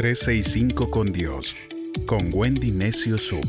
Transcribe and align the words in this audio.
365 0.00 0.90
con 0.90 1.12
Dios, 1.12 1.54
con 2.06 2.30
Wendy 2.32 2.70
Necio 2.70 3.18
Sub. 3.18 3.44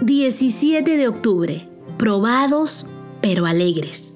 ...17 0.00 0.84
de 0.84 1.08
octubre... 1.08 1.68
...probados 1.96 2.86
pero 3.20 3.46
alegres... 3.46 4.14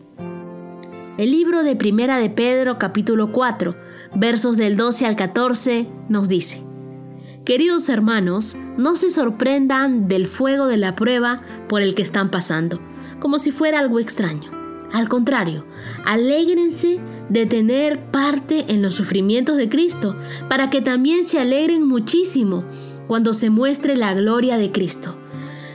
El 1.18 1.32
libro 1.32 1.64
de 1.64 1.74
Primera 1.74 2.18
de 2.18 2.30
Pedro 2.30 2.78
capítulo 2.78 3.32
4... 3.32 3.74
...versos 4.14 4.56
del 4.56 4.76
12 4.76 5.04
al 5.04 5.16
14... 5.16 5.88
...nos 6.08 6.28
dice... 6.28 6.62
Queridos 7.44 7.88
hermanos, 7.88 8.56
no 8.78 8.94
se 8.94 9.10
sorprendan 9.10 10.06
del 10.06 10.28
fuego 10.28 10.68
de 10.68 10.76
la 10.76 10.94
prueba 10.94 11.42
por 11.68 11.82
el 11.82 11.96
que 11.96 12.02
están 12.02 12.30
pasando, 12.30 12.80
como 13.18 13.40
si 13.40 13.50
fuera 13.50 13.80
algo 13.80 13.98
extraño. 13.98 14.61
Al 14.92 15.08
contrario, 15.08 15.64
alégrense 16.04 17.00
de 17.30 17.46
tener 17.46 18.10
parte 18.10 18.66
en 18.68 18.82
los 18.82 18.94
sufrimientos 18.94 19.56
de 19.56 19.68
Cristo, 19.68 20.16
para 20.48 20.68
que 20.68 20.82
también 20.82 21.24
se 21.24 21.40
alegren 21.40 21.86
muchísimo 21.86 22.64
cuando 23.06 23.32
se 23.32 23.48
muestre 23.48 23.96
la 23.96 24.12
gloria 24.14 24.58
de 24.58 24.70
Cristo. 24.70 25.16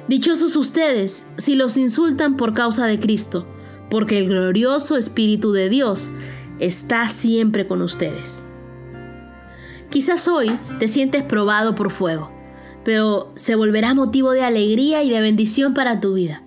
Dichosos 0.07 0.55
ustedes 0.55 1.25
si 1.37 1.55
los 1.55 1.77
insultan 1.77 2.37
por 2.37 2.53
causa 2.53 2.85
de 2.85 2.99
Cristo, 2.99 3.47
porque 3.89 4.19
el 4.19 4.27
glorioso 4.27 4.97
Espíritu 4.97 5.51
de 5.51 5.69
Dios 5.69 6.11
está 6.59 7.09
siempre 7.09 7.67
con 7.67 7.81
ustedes. 7.81 8.43
Quizás 9.89 10.27
hoy 10.27 10.51
te 10.79 10.87
sientes 10.87 11.23
probado 11.23 11.73
por 11.73 11.89
fuego, 11.89 12.31
pero 12.83 13.31
se 13.35 13.55
volverá 13.55 13.93
motivo 13.93 14.31
de 14.31 14.43
alegría 14.43 15.03
y 15.03 15.09
de 15.09 15.21
bendición 15.21 15.73
para 15.73 15.99
tu 15.99 16.13
vida. 16.13 16.43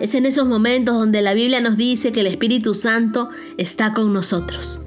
Es 0.00 0.14
en 0.14 0.26
esos 0.26 0.46
momentos 0.46 0.96
donde 0.96 1.22
la 1.22 1.34
Biblia 1.34 1.60
nos 1.60 1.76
dice 1.76 2.12
que 2.12 2.20
el 2.20 2.26
Espíritu 2.26 2.74
Santo 2.74 3.28
está 3.58 3.92
con 3.92 4.12
nosotros. 4.12 4.80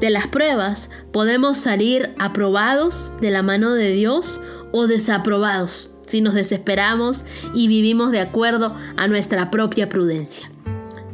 De 0.00 0.10
las 0.10 0.26
pruebas 0.26 0.90
podemos 1.12 1.58
salir 1.58 2.10
aprobados 2.18 3.14
de 3.20 3.30
la 3.30 3.42
mano 3.42 3.72
de 3.72 3.92
Dios 3.92 4.40
o 4.72 4.86
desaprobados 4.86 5.90
si 6.06 6.20
nos 6.20 6.34
desesperamos 6.34 7.24
y 7.54 7.68
vivimos 7.68 8.10
de 8.10 8.20
acuerdo 8.20 8.74
a 8.96 9.08
nuestra 9.08 9.50
propia 9.50 9.88
prudencia. 9.88 10.50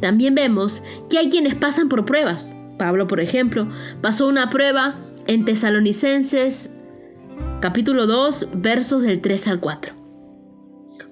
También 0.01 0.35
vemos 0.35 0.83
que 1.11 1.19
hay 1.19 1.29
quienes 1.29 1.55
pasan 1.55 1.89
por 1.89 2.05
pruebas. 2.05 2.55
Pablo, 2.79 3.07
por 3.07 3.21
ejemplo, 3.21 3.69
pasó 4.01 4.27
una 4.27 4.51
prueba 4.51 4.95
en 5.27 5.45
Tesalonicenses 5.45 6.71
capítulo 7.61 8.07
2 8.07 8.49
versos 8.55 9.03
del 9.03 9.21
3 9.21 9.49
al 9.49 9.61
4. 9.61 9.98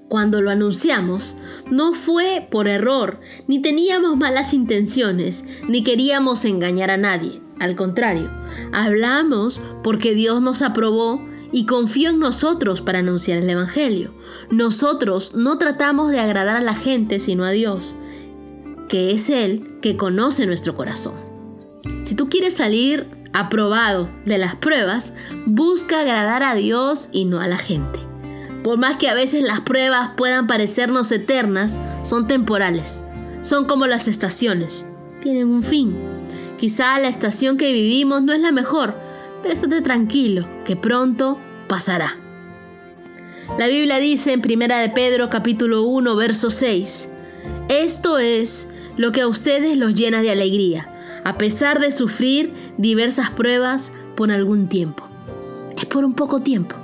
Cuando 0.08 0.40
lo 0.40 0.50
anunciamos, 0.50 1.34
no 1.70 1.92
fue 1.92 2.46
por 2.50 2.68
error, 2.68 3.20
ni 3.48 3.60
teníamos 3.60 4.16
malas 4.16 4.54
intenciones, 4.54 5.44
ni 5.68 5.82
queríamos 5.82 6.44
engañar 6.44 6.90
a 6.90 6.96
nadie. 6.96 7.40
Al 7.58 7.74
contrario, 7.74 8.30
hablamos 8.72 9.60
porque 9.82 10.14
Dios 10.14 10.40
nos 10.42 10.62
aprobó 10.62 11.20
y 11.52 11.66
confió 11.66 12.10
en 12.10 12.20
nosotros 12.20 12.82
para 12.82 13.00
anunciar 13.00 13.38
el 13.38 13.50
Evangelio. 13.50 14.12
Nosotros 14.50 15.34
no 15.34 15.58
tratamos 15.58 16.10
de 16.10 16.20
agradar 16.20 16.56
a 16.56 16.60
la 16.60 16.74
gente, 16.74 17.18
sino 17.18 17.44
a 17.44 17.50
Dios, 17.50 17.96
que 18.88 19.12
es 19.12 19.28
Él 19.28 19.78
que 19.80 19.96
conoce 19.96 20.46
nuestro 20.46 20.76
corazón. 20.76 21.14
Si 22.04 22.14
tú 22.14 22.28
quieres 22.28 22.54
salir 22.54 23.08
aprobado 23.32 24.08
de 24.24 24.38
las 24.38 24.54
pruebas, 24.56 25.14
busca 25.46 26.00
agradar 26.00 26.42
a 26.42 26.54
Dios 26.54 27.08
y 27.10 27.24
no 27.24 27.40
a 27.40 27.48
la 27.48 27.58
gente. 27.58 27.98
Por 28.66 28.78
más 28.78 28.96
que 28.96 29.08
a 29.08 29.14
veces 29.14 29.44
las 29.44 29.60
pruebas 29.60 30.10
puedan 30.16 30.48
parecernos 30.48 31.12
eternas, 31.12 31.78
son 32.02 32.26
temporales. 32.26 33.04
Son 33.40 33.66
como 33.66 33.86
las 33.86 34.08
estaciones. 34.08 34.84
Tienen 35.22 35.46
un 35.46 35.62
fin. 35.62 35.96
Quizá 36.58 36.98
la 36.98 37.06
estación 37.06 37.58
que 37.58 37.72
vivimos 37.72 38.24
no 38.24 38.32
es 38.32 38.40
la 38.40 38.50
mejor, 38.50 38.98
pero 39.40 39.54
estate 39.54 39.82
tranquilo, 39.82 40.48
que 40.64 40.74
pronto 40.74 41.38
pasará. 41.68 42.16
La 43.56 43.68
Biblia 43.68 43.98
dice 43.98 44.32
en 44.32 44.40
1 44.40 44.78
de 44.78 44.88
Pedro 44.88 45.30
capítulo 45.30 45.84
1 45.84 46.16
verso 46.16 46.50
6, 46.50 47.08
esto 47.68 48.18
es 48.18 48.66
lo 48.96 49.12
que 49.12 49.20
a 49.20 49.28
ustedes 49.28 49.76
los 49.76 49.94
llena 49.94 50.22
de 50.22 50.32
alegría 50.32 50.90
a 51.22 51.38
pesar 51.38 51.78
de 51.78 51.92
sufrir 51.92 52.52
diversas 52.78 53.30
pruebas 53.30 53.92
por 54.16 54.32
algún 54.32 54.68
tiempo. 54.68 55.08
Es 55.76 55.86
por 55.86 56.04
un 56.04 56.14
poco 56.14 56.40
tiempo. 56.40 56.74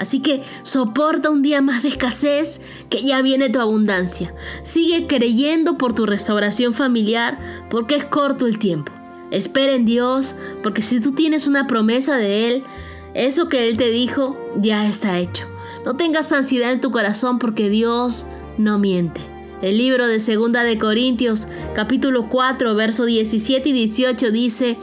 Así 0.00 0.20
que 0.20 0.42
soporta 0.62 1.28
un 1.28 1.42
día 1.42 1.60
más 1.60 1.82
de 1.82 1.90
escasez 1.90 2.62
que 2.88 3.02
ya 3.02 3.20
viene 3.20 3.50
tu 3.50 3.60
abundancia. 3.60 4.34
Sigue 4.62 5.06
creyendo 5.06 5.76
por 5.76 5.92
tu 5.92 6.06
restauración 6.06 6.72
familiar 6.72 7.38
porque 7.68 7.96
es 7.96 8.06
corto 8.06 8.46
el 8.46 8.58
tiempo. 8.58 8.90
Espera 9.30 9.74
en 9.74 9.84
Dios 9.84 10.36
porque 10.62 10.80
si 10.80 11.00
tú 11.00 11.12
tienes 11.12 11.46
una 11.46 11.66
promesa 11.66 12.16
de 12.16 12.48
Él, 12.48 12.64
eso 13.12 13.50
que 13.50 13.68
Él 13.68 13.76
te 13.76 13.90
dijo 13.90 14.38
ya 14.56 14.88
está 14.88 15.18
hecho. 15.18 15.46
No 15.84 15.96
tengas 15.96 16.32
ansiedad 16.32 16.72
en 16.72 16.80
tu 16.80 16.90
corazón 16.90 17.38
porque 17.38 17.68
Dios 17.68 18.24
no 18.56 18.78
miente. 18.78 19.20
El 19.60 19.76
libro 19.76 20.06
de 20.06 20.18
Segunda 20.18 20.62
de 20.62 20.78
Corintios, 20.78 21.46
capítulo 21.74 22.30
4, 22.30 22.74
verso 22.74 23.04
17 23.04 23.68
y 23.68 23.72
18 23.72 24.30
dice, 24.30 24.78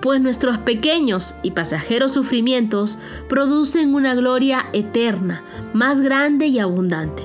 pues 0.00 0.20
nuestros 0.20 0.58
pequeños 0.58 1.34
y 1.42 1.52
pasajeros 1.52 2.12
sufrimientos 2.12 2.98
producen 3.28 3.94
una 3.94 4.14
gloria 4.14 4.66
eterna, 4.72 5.42
más 5.72 6.00
grande 6.00 6.46
y 6.46 6.58
abundante. 6.58 7.22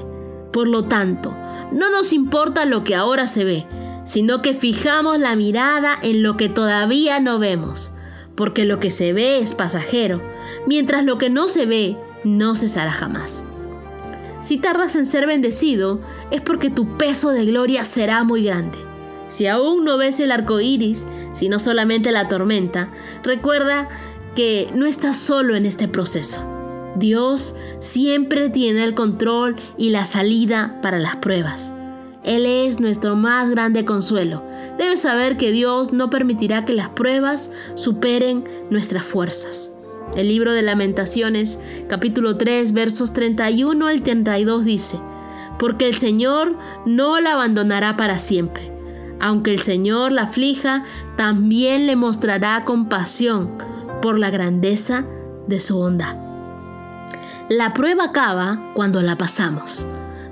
Por 0.51 0.67
lo 0.67 0.85
tanto, 0.85 1.35
no 1.71 1.89
nos 1.89 2.13
importa 2.13 2.65
lo 2.65 2.83
que 2.83 2.95
ahora 2.95 3.27
se 3.27 3.43
ve, 3.43 3.67
sino 4.05 4.41
que 4.41 4.53
fijamos 4.53 5.19
la 5.19 5.35
mirada 5.35 5.97
en 6.01 6.23
lo 6.23 6.37
que 6.37 6.49
todavía 6.49 7.19
no 7.19 7.39
vemos, 7.39 7.91
porque 8.35 8.65
lo 8.65 8.79
que 8.79 8.91
se 8.91 9.13
ve 9.13 9.39
es 9.39 9.53
pasajero, 9.53 10.21
mientras 10.67 11.03
lo 11.03 11.17
que 11.17 11.29
no 11.29 11.47
se 11.47 11.65
ve 11.65 11.97
no 12.23 12.55
cesará 12.55 12.91
jamás. 12.91 13.45
Si 14.41 14.57
tardas 14.57 14.95
en 14.95 15.05
ser 15.05 15.25
bendecido, 15.25 16.01
es 16.29 16.41
porque 16.41 16.69
tu 16.69 16.97
peso 16.97 17.29
de 17.29 17.45
gloria 17.45 17.85
será 17.85 18.23
muy 18.23 18.43
grande. 18.43 18.77
Si 19.27 19.47
aún 19.47 19.85
no 19.85 19.97
ves 19.97 20.19
el 20.19 20.31
arco 20.31 20.59
iris, 20.59 21.07
sino 21.33 21.59
solamente 21.59 22.11
la 22.11 22.27
tormenta, 22.27 22.91
recuerda 23.23 23.89
que 24.35 24.69
no 24.75 24.85
estás 24.85 25.17
solo 25.17 25.55
en 25.55 25.65
este 25.65 25.87
proceso. 25.87 26.41
Dios 26.95 27.55
siempre 27.79 28.49
tiene 28.49 28.83
el 28.83 28.93
control 28.93 29.55
y 29.77 29.89
la 29.89 30.05
salida 30.05 30.79
para 30.81 30.99
las 30.99 31.15
pruebas. 31.17 31.73
Él 32.23 32.45
es 32.45 32.79
nuestro 32.79 33.15
más 33.15 33.51
grande 33.51 33.83
consuelo. 33.83 34.43
Debes 34.77 35.01
saber 35.01 35.37
que 35.37 35.51
Dios 35.51 35.91
no 35.91 36.09
permitirá 36.09 36.63
que 36.63 36.73
las 36.73 36.89
pruebas 36.89 37.51
superen 37.75 38.47
nuestras 38.69 39.03
fuerzas. 39.03 39.71
El 40.15 40.27
libro 40.27 40.53
de 40.53 40.61
lamentaciones, 40.61 41.59
capítulo 41.89 42.37
3, 42.37 42.71
versos 42.73 43.13
31 43.13 43.87
al 43.87 44.03
32 44.03 44.63
dice, 44.63 44.99
porque 45.57 45.87
el 45.87 45.95
Señor 45.95 46.55
no 46.85 47.19
la 47.19 47.33
abandonará 47.33 47.97
para 47.97 48.19
siempre. 48.19 48.72
Aunque 49.23 49.53
el 49.53 49.61
Señor 49.61 50.11
la 50.11 50.23
aflija, 50.23 50.83
también 51.15 51.87
le 51.87 51.95
mostrará 51.95 52.65
compasión 52.65 53.57
por 54.01 54.19
la 54.19 54.29
grandeza 54.29 55.05
de 55.47 55.61
su 55.61 55.77
bondad. 55.77 56.17
La 57.49 57.73
prueba 57.73 58.03
acaba 58.03 58.73
cuando 58.75 59.01
la 59.01 59.17
pasamos, 59.17 59.87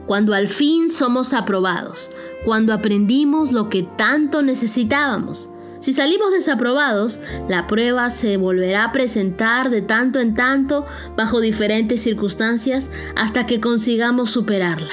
cuando 0.08 0.34
al 0.34 0.50
fin 0.50 0.90
somos 0.90 1.32
aprobados, 1.32 2.12
cuando 2.44 2.74
aprendimos 2.74 3.54
lo 3.54 3.70
que 3.70 3.84
tanto 3.84 4.42
necesitábamos. 4.42 5.48
Si 5.80 5.94
salimos 5.94 6.32
desaprobados, 6.32 7.22
la 7.48 7.68
prueba 7.68 8.10
se 8.10 8.36
volverá 8.36 8.84
a 8.84 8.92
presentar 8.92 9.70
de 9.70 9.82
tanto 9.82 10.20
en 10.20 10.34
tanto 10.34 10.86
bajo 11.16 11.40
diferentes 11.40 12.02
circunstancias 12.02 12.92
hasta 13.16 13.48
que 13.48 13.62
consigamos 13.62 14.32
superarla. 14.32 14.92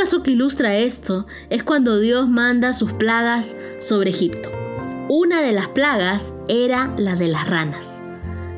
Caso 0.00 0.22
que 0.22 0.30
ilustra 0.30 0.78
esto 0.78 1.26
es 1.50 1.62
cuando 1.62 2.00
Dios 2.00 2.26
manda 2.26 2.72
sus 2.72 2.90
plagas 2.90 3.54
sobre 3.80 4.08
Egipto. 4.08 4.50
Una 5.10 5.42
de 5.42 5.52
las 5.52 5.68
plagas 5.68 6.32
era 6.48 6.90
la 6.96 7.16
de 7.16 7.28
las 7.28 7.46
ranas. 7.46 8.00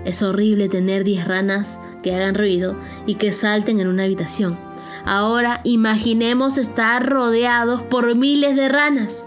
Es 0.04 0.22
horrible 0.22 0.68
tener 0.68 1.02
10 1.02 1.26
ranas 1.26 1.80
que 2.00 2.14
hagan 2.14 2.36
ruido 2.36 2.78
y 3.06 3.16
que 3.16 3.32
salten 3.32 3.80
en 3.80 3.88
una 3.88 4.04
habitación. 4.04 4.56
Ahora 5.04 5.60
imaginemos 5.64 6.58
estar 6.58 7.04
rodeados 7.04 7.82
por 7.82 8.14
miles 8.14 8.54
de 8.54 8.68
ranas. 8.68 9.26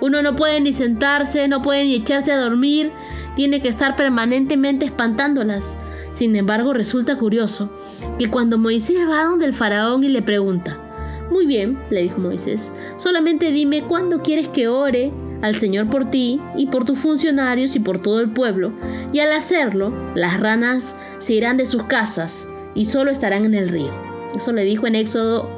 Uno 0.00 0.22
no 0.22 0.36
puede 0.36 0.60
ni 0.60 0.72
sentarse, 0.72 1.48
no 1.48 1.60
puede 1.60 1.82
ni 1.82 1.96
echarse 1.96 2.30
a 2.30 2.38
dormir, 2.40 2.92
tiene 3.34 3.60
que 3.60 3.68
estar 3.68 3.96
permanentemente 3.96 4.86
espantándolas. 4.86 5.76
Sin 6.12 6.36
embargo, 6.36 6.72
resulta 6.72 7.18
curioso 7.18 7.68
que 8.16 8.30
cuando 8.30 8.58
Moisés 8.58 9.08
va 9.10 9.24
donde 9.24 9.46
el 9.46 9.54
faraón 9.54 10.04
y 10.04 10.08
le 10.08 10.22
pregunta, 10.22 10.84
Muy 11.30 11.46
bien, 11.46 11.78
le 11.90 12.02
dijo 12.02 12.20
Moisés, 12.20 12.72
solamente 12.96 13.52
dime 13.52 13.82
cuándo 13.82 14.22
quieres 14.22 14.48
que 14.48 14.68
ore 14.68 15.12
al 15.42 15.56
Señor 15.56 15.88
por 15.88 16.10
ti 16.10 16.40
y 16.56 16.66
por 16.66 16.84
tus 16.84 16.98
funcionarios 16.98 17.76
y 17.76 17.80
por 17.80 18.00
todo 18.00 18.20
el 18.20 18.30
pueblo, 18.30 18.72
y 19.12 19.20
al 19.20 19.32
hacerlo, 19.32 19.92
las 20.14 20.40
ranas 20.40 20.96
se 21.18 21.34
irán 21.34 21.56
de 21.56 21.66
sus 21.66 21.84
casas 21.84 22.48
y 22.74 22.86
solo 22.86 23.10
estarán 23.10 23.44
en 23.44 23.54
el 23.54 23.68
río. 23.68 23.92
Eso 24.34 24.52
le 24.52 24.64
dijo 24.64 24.86
en 24.86 24.94
Éxodo 24.94 25.50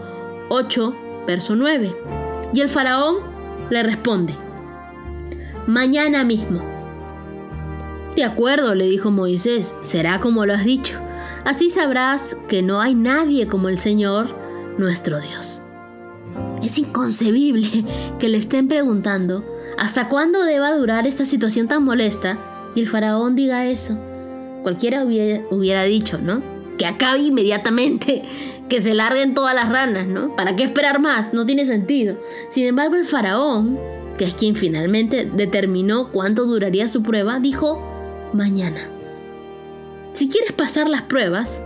8, 0.49 0.97
verso 1.27 1.55
9. 1.55 1.95
Y 2.53 2.61
el 2.61 2.69
faraón 2.69 3.17
le 3.71 3.83
responde, 3.83 4.35
mañana 5.67 6.25
mismo. 6.25 6.63
De 8.17 8.25
acuerdo, 8.25 8.75
le 8.75 8.87
dijo 8.87 9.11
Moisés, 9.11 9.77
será 9.83 10.21
como 10.21 10.45
lo 10.45 10.53
has 10.53 10.65
dicho. 10.65 10.99
Así 11.45 11.71
sabrás 11.71 12.37
que 12.49 12.63
no 12.63 12.81
hay 12.81 12.95
nadie 12.95 13.47
como 13.47 13.69
el 13.69 13.79
Señor, 13.79 14.40
nuestro 14.79 15.21
Dios. 15.21 15.63
Es 16.63 16.79
inconcebible 16.79 17.85
que 18.19 18.29
le 18.29 18.39
estén 18.39 18.69
preguntando 18.69 19.45
hasta 19.79 20.09
cuándo 20.09 20.45
deba 20.45 20.75
durar 20.75 21.07
esta 21.07 21.25
situación 21.25 21.69
tan 21.69 21.85
molesta 21.85 22.39
y 22.75 22.81
el 22.81 22.89
faraón 22.89 23.35
diga 23.35 23.67
eso. 23.67 23.99
Cualquiera 24.63 25.05
hubiera, 25.05 25.85
dicho, 25.85 26.19
¿no? 26.19 26.43
Que 26.77 26.87
acabe 26.87 27.23
inmediatamente, 27.23 28.23
que 28.69 28.83
se 28.83 28.95
larguen 28.95 29.35
todas 29.35 29.55
las 29.55 29.71
ranas, 29.71 30.07
¿no? 30.07 30.37
¿Para 30.37 30.55
qué 30.55 30.65
esperar 30.65 31.01
más? 31.01 31.33
No 31.33 31.47
tiene 31.47 31.65
sentido. 31.65 32.19
Sin 32.51 32.67
embargo, 32.67 32.97
el 32.97 33.07
faraón, 33.07 33.79
que 34.19 34.27
es 34.27 34.35
quien 34.35 34.55
finalmente 34.55 35.31
determinó 35.35 36.13
cuánto 36.13 36.45
duraría 36.45 36.89
su 36.89 37.03
prueba, 37.03 37.41
dijo 37.41 37.83
mañana. 38.35 38.89
Si 40.13 40.29
quieres 40.29 40.53
pasar 40.53 40.89
las 40.89 41.03
pruebas, 41.03 41.63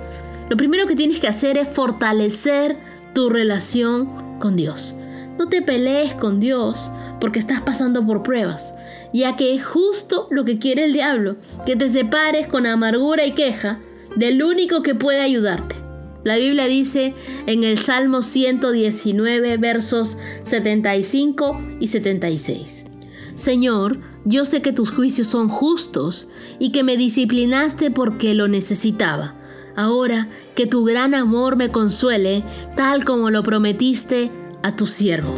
lo 0.49 0.57
primero 0.57 0.87
que 0.87 0.97
tienes 0.97 1.21
que 1.21 1.29
hacer 1.29 1.57
es 1.57 1.69
fortalecer 1.69 2.77
tu 3.15 3.31
relación 3.31 4.39
con 4.39 4.57
Dios. 4.57 4.95
No 5.39 5.49
te 5.49 5.63
pelees 5.63 6.15
con 6.15 6.39
Dios 6.39 6.91
porque 7.21 7.39
estás 7.39 7.61
pasando 7.63 8.07
por 8.07 8.23
pruebas, 8.23 8.75
ya 9.13 9.37
que 9.37 9.55
es 9.55 9.65
justo 9.65 10.29
lo 10.31 10.45
que 10.45 10.59
quiere 10.59 10.85
el 10.85 10.93
diablo, 10.93 11.37
que 11.65 11.77
te 11.77 11.89
separes 11.89 12.47
con 12.47 12.67
amargura 12.67 13.25
y 13.25 13.33
queja 13.33 13.81
del 14.17 14.43
único 14.43 14.83
que 14.83 14.95
puede 14.95 15.21
ayudarte. 15.21 15.77
La 16.25 16.37
Biblia 16.37 16.67
dice 16.67 17.15
en 17.47 17.65
el 17.65 17.79
Salmo 17.79 18.23
119 18.23 19.59
versos 19.59 20.17
75 20.43 21.61
y 21.81 21.89
76. 21.89 22.87
Señor, 23.35 24.01
yo 24.25 24.45
sé 24.45 24.63
que 24.63 24.73
tus 24.73 24.91
juicios 24.91 25.29
son 25.29 25.49
justos 25.49 26.29
y 26.59 26.73
que 26.73 26.83
me 26.83 26.97
disciplinaste 26.97 27.91
porque 27.91 28.35
lo 28.35 28.49
necesitaba. 28.49 29.35
Ahora 29.77 30.29
que 30.55 30.67
tu 30.67 30.85
gran 30.85 31.15
amor 31.15 31.57
me 31.57 31.71
consuele, 31.71 32.45
tal 32.77 33.05
como 33.05 33.31
lo 33.31 33.43
prometiste 33.43 34.31
a 34.63 34.77
tu 34.77 34.87
siervo. 34.87 35.35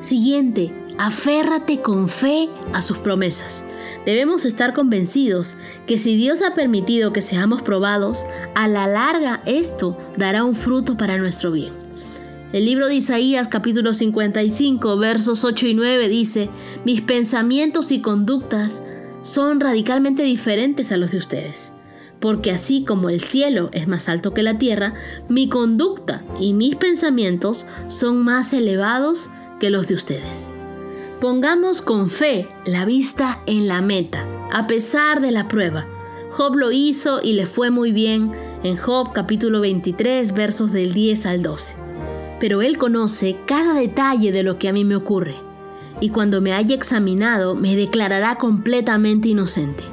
Siguiente, 0.00 0.72
aférrate 0.98 1.82
con 1.82 2.08
fe 2.08 2.48
a 2.72 2.82
sus 2.82 2.98
promesas. 2.98 3.64
Debemos 4.04 4.44
estar 4.44 4.72
convencidos 4.72 5.56
que 5.86 5.98
si 5.98 6.16
Dios 6.16 6.42
ha 6.42 6.54
permitido 6.54 7.12
que 7.12 7.22
seamos 7.22 7.62
probados, 7.62 8.24
a 8.54 8.68
la 8.68 8.86
larga 8.86 9.42
esto 9.46 9.98
dará 10.16 10.44
un 10.44 10.54
fruto 10.54 10.96
para 10.96 11.18
nuestro 11.18 11.50
bien. 11.50 11.72
El 12.52 12.64
libro 12.64 12.86
de 12.86 12.94
Isaías 12.94 13.48
capítulo 13.48 13.92
55 13.92 14.96
versos 14.98 15.44
8 15.44 15.66
y 15.66 15.74
9 15.74 16.08
dice, 16.08 16.48
mis 16.84 17.02
pensamientos 17.02 17.90
y 17.90 18.00
conductas 18.00 18.82
son 19.22 19.58
radicalmente 19.60 20.22
diferentes 20.22 20.92
a 20.92 20.96
los 20.96 21.10
de 21.10 21.18
ustedes, 21.18 21.72
porque 22.20 22.50
así 22.50 22.84
como 22.84 23.08
el 23.10 23.22
cielo 23.22 23.70
es 23.72 23.88
más 23.88 24.08
alto 24.08 24.34
que 24.34 24.42
la 24.42 24.58
tierra, 24.58 24.94
mi 25.28 25.48
conducta 25.48 26.22
y 26.40 26.52
mis 26.52 26.76
pensamientos 26.76 27.66
son 27.88 28.24
más 28.24 28.52
elevados 28.52 29.30
que 29.60 29.70
los 29.70 29.86
de 29.86 29.94
ustedes. 29.94 30.50
Pongamos 31.20 31.82
con 31.82 32.10
fe 32.10 32.48
la 32.64 32.84
vista 32.84 33.42
en 33.46 33.68
la 33.68 33.80
meta, 33.80 34.26
a 34.52 34.66
pesar 34.66 35.20
de 35.20 35.30
la 35.30 35.48
prueba. 35.48 35.86
Job 36.30 36.56
lo 36.56 36.72
hizo 36.72 37.20
y 37.22 37.32
le 37.32 37.46
fue 37.46 37.70
muy 37.70 37.92
bien 37.92 38.32
en 38.62 38.76
Job 38.76 39.12
capítulo 39.12 39.60
23 39.60 40.32
versos 40.34 40.72
del 40.72 40.92
10 40.92 41.26
al 41.26 41.42
12 41.42 41.86
pero 42.38 42.62
Él 42.62 42.78
conoce 42.78 43.38
cada 43.46 43.74
detalle 43.74 44.32
de 44.32 44.42
lo 44.42 44.58
que 44.58 44.68
a 44.68 44.72
mí 44.72 44.84
me 44.84 44.96
ocurre, 44.96 45.34
y 46.00 46.10
cuando 46.10 46.40
me 46.40 46.52
haya 46.52 46.74
examinado 46.74 47.54
me 47.54 47.76
declarará 47.76 48.36
completamente 48.36 49.28
inocente, 49.28 49.84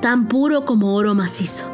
tan 0.00 0.28
puro 0.28 0.64
como 0.64 0.94
oro 0.94 1.14
macizo. 1.14 1.66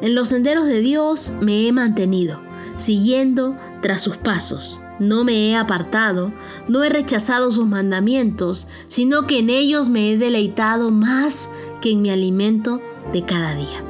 En 0.00 0.14
los 0.14 0.28
senderos 0.28 0.64
de 0.64 0.80
Dios 0.80 1.32
me 1.40 1.66
he 1.66 1.72
mantenido, 1.72 2.40
siguiendo 2.76 3.56
tras 3.82 4.00
sus 4.00 4.16
pasos. 4.16 4.80
No 4.98 5.24
me 5.24 5.50
he 5.50 5.56
apartado, 5.56 6.32
no 6.68 6.84
he 6.84 6.90
rechazado 6.90 7.50
sus 7.52 7.66
mandamientos, 7.66 8.66
sino 8.86 9.26
que 9.26 9.38
en 9.38 9.50
ellos 9.50 9.88
me 9.88 10.12
he 10.12 10.18
deleitado 10.18 10.90
más 10.90 11.48
que 11.80 11.92
en 11.92 12.02
mi 12.02 12.10
alimento 12.10 12.82
de 13.12 13.24
cada 13.24 13.54
día. 13.54 13.84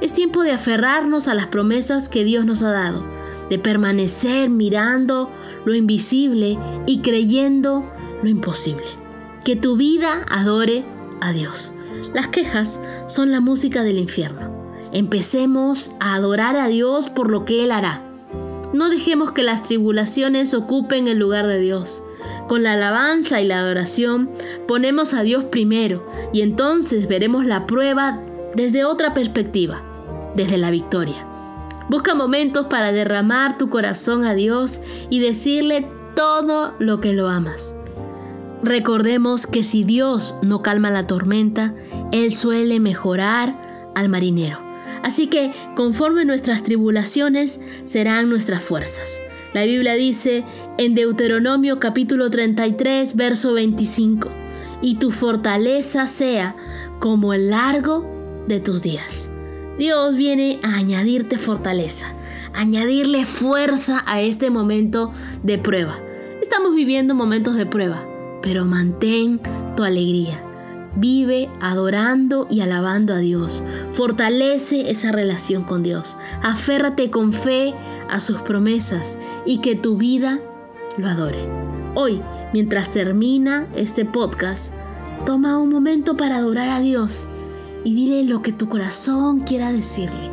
Es 0.00 0.14
tiempo 0.14 0.42
de 0.42 0.52
aferrarnos 0.52 1.28
a 1.28 1.34
las 1.34 1.46
promesas 1.46 2.08
que 2.08 2.24
Dios 2.24 2.44
nos 2.44 2.62
ha 2.62 2.70
dado 2.70 3.16
de 3.48 3.58
permanecer 3.58 4.50
mirando 4.50 5.30
lo 5.64 5.74
invisible 5.74 6.58
y 6.86 7.00
creyendo 7.00 7.88
lo 8.22 8.28
imposible. 8.28 8.84
Que 9.44 9.56
tu 9.56 9.76
vida 9.76 10.24
adore 10.28 10.84
a 11.20 11.32
Dios. 11.32 11.72
Las 12.16 12.28
quejas 12.28 12.80
son 13.08 13.30
la 13.30 13.40
música 13.40 13.82
del 13.82 13.98
infierno. 13.98 14.50
Empecemos 14.90 15.90
a 16.00 16.14
adorar 16.14 16.56
a 16.56 16.66
Dios 16.66 17.10
por 17.10 17.30
lo 17.30 17.44
que 17.44 17.62
Él 17.62 17.70
hará. 17.70 18.00
No 18.72 18.88
dejemos 18.88 19.32
que 19.32 19.42
las 19.42 19.64
tribulaciones 19.64 20.54
ocupen 20.54 21.08
el 21.08 21.18
lugar 21.18 21.46
de 21.46 21.60
Dios. 21.60 22.02
Con 22.48 22.62
la 22.62 22.72
alabanza 22.72 23.42
y 23.42 23.44
la 23.44 23.58
adoración 23.58 24.30
ponemos 24.66 25.12
a 25.12 25.24
Dios 25.24 25.44
primero 25.44 26.10
y 26.32 26.40
entonces 26.40 27.06
veremos 27.06 27.44
la 27.44 27.66
prueba 27.66 28.22
desde 28.54 28.86
otra 28.86 29.12
perspectiva, 29.12 29.82
desde 30.34 30.56
la 30.56 30.70
victoria. 30.70 31.26
Busca 31.90 32.14
momentos 32.14 32.64
para 32.68 32.92
derramar 32.92 33.58
tu 33.58 33.68
corazón 33.68 34.24
a 34.24 34.32
Dios 34.32 34.80
y 35.10 35.20
decirle 35.20 35.86
todo 36.14 36.72
lo 36.78 37.02
que 37.02 37.12
lo 37.12 37.28
amas. 37.28 37.74
Recordemos 38.66 39.46
que 39.46 39.62
si 39.62 39.84
Dios 39.84 40.34
no 40.42 40.60
calma 40.60 40.90
la 40.90 41.06
tormenta, 41.06 41.72
Él 42.10 42.32
suele 42.32 42.80
mejorar 42.80 43.92
al 43.94 44.08
marinero. 44.08 44.58
Así 45.04 45.28
que 45.28 45.52
conforme 45.76 46.24
nuestras 46.24 46.64
tribulaciones 46.64 47.60
serán 47.84 48.28
nuestras 48.28 48.64
fuerzas. 48.64 49.22
La 49.54 49.64
Biblia 49.66 49.94
dice 49.94 50.44
en 50.78 50.96
Deuteronomio 50.96 51.78
capítulo 51.78 52.28
33, 52.28 53.14
verso 53.14 53.52
25, 53.52 54.30
y 54.82 54.96
tu 54.96 55.12
fortaleza 55.12 56.08
sea 56.08 56.56
como 56.98 57.34
el 57.34 57.50
largo 57.50 58.04
de 58.48 58.58
tus 58.58 58.82
días. 58.82 59.30
Dios 59.78 60.16
viene 60.16 60.58
a 60.64 60.74
añadirte 60.74 61.38
fortaleza, 61.38 62.12
añadirle 62.52 63.26
fuerza 63.26 64.02
a 64.06 64.22
este 64.22 64.50
momento 64.50 65.12
de 65.44 65.56
prueba. 65.56 65.96
Estamos 66.42 66.74
viviendo 66.74 67.14
momentos 67.14 67.54
de 67.54 67.66
prueba, 67.66 68.04
pero 68.46 68.64
mantén 68.64 69.40
tu 69.74 69.82
alegría. 69.82 70.40
Vive 70.94 71.50
adorando 71.60 72.46
y 72.48 72.60
alabando 72.60 73.12
a 73.12 73.18
Dios. 73.18 73.60
Fortalece 73.90 74.88
esa 74.88 75.10
relación 75.10 75.64
con 75.64 75.82
Dios. 75.82 76.16
Aférrate 76.44 77.10
con 77.10 77.32
fe 77.32 77.74
a 78.08 78.20
sus 78.20 78.40
promesas 78.42 79.18
y 79.46 79.58
que 79.58 79.74
tu 79.74 79.96
vida 79.96 80.38
lo 80.96 81.08
adore. 81.08 81.40
Hoy, 81.96 82.22
mientras 82.52 82.92
termina 82.92 83.66
este 83.74 84.04
podcast, 84.04 84.72
toma 85.24 85.58
un 85.58 85.70
momento 85.70 86.16
para 86.16 86.36
adorar 86.36 86.68
a 86.68 86.78
Dios 86.78 87.26
y 87.82 87.96
dile 87.96 88.22
lo 88.22 88.42
que 88.42 88.52
tu 88.52 88.68
corazón 88.68 89.40
quiera 89.40 89.72
decirle, 89.72 90.30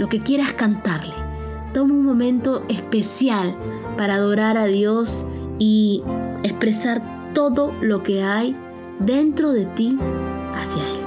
lo 0.00 0.08
que 0.08 0.18
quieras 0.18 0.54
cantarle. 0.54 1.14
Toma 1.72 1.94
un 1.94 2.04
momento 2.04 2.64
especial 2.68 3.54
para 3.96 4.16
adorar 4.16 4.56
a 4.56 4.64
Dios 4.64 5.24
y 5.60 6.02
expresar 6.42 7.13
todo 7.34 7.72
lo 7.82 8.02
que 8.02 8.22
hay 8.22 8.56
dentro 9.00 9.52
de 9.52 9.66
ti 9.66 9.98
hacia 10.54 10.82
Él. 10.82 11.03